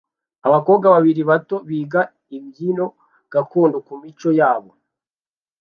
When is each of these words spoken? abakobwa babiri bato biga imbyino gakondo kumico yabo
abakobwa 0.47 0.85
babiri 0.95 1.21
bato 1.29 1.55
biga 1.69 2.01
imbyino 2.37 2.85
gakondo 3.33 3.77
kumico 3.87 4.29
yabo 4.39 4.71